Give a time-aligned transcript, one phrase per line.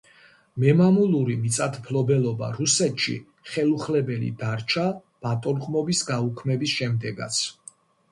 [0.61, 3.13] მემამულური მიწათმფლობელობა რუსეთში
[3.49, 4.87] ხელუხლებელი დარჩა
[5.27, 7.39] ბატონყმობის გაუქმების შემდეგაც.